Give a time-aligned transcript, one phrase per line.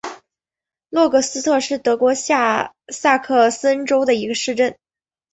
[0.89, 4.75] 温格斯特是德国下萨克森州的一个市镇。